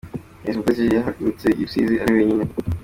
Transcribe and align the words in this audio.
Miss 0.41 0.55
Umutesi 0.57 0.81
Teta 0.83 0.97
yahagurutse 0.99 1.47
i 1.51 1.63
Rusizi 1.65 1.95
ari 2.03 2.11
wenyine. 2.17 2.43